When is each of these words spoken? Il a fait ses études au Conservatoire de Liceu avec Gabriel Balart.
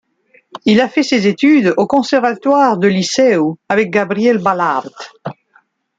Il 0.65 0.81
a 0.81 0.89
fait 0.89 1.03
ses 1.03 1.27
études 1.27 1.75
au 1.77 1.85
Conservatoire 1.85 2.79
de 2.79 2.87
Liceu 2.87 3.39
avec 3.69 3.91
Gabriel 3.91 4.39
Balart. 4.39 4.89